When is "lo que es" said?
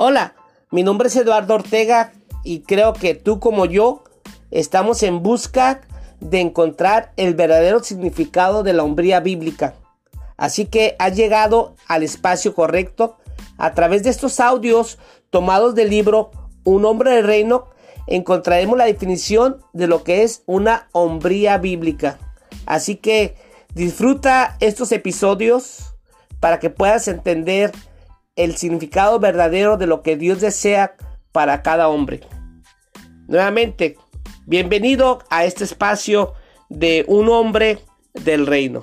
19.88-20.44